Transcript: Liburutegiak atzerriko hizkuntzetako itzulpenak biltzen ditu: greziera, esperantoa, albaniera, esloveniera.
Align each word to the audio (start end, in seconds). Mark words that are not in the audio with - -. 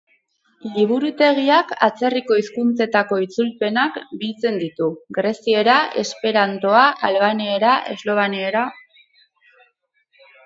Liburutegiak 0.75 1.73
atzerriko 1.87 2.37
hizkuntzetako 2.39 3.19
itzulpenak 3.25 3.99
biltzen 4.23 4.57
ditu: 4.63 4.87
greziera, 5.17 5.75
esperantoa, 6.05 6.81
albaniera, 7.09 7.75
esloveniera. 7.97 8.65